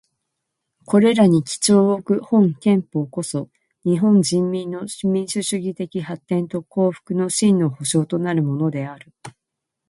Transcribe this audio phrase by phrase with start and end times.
[0.85, 3.49] これらに基調をおく本憲法こそ、
[3.85, 9.13] 日本人民の民主主義的発展と幸福の真の保障となるものである。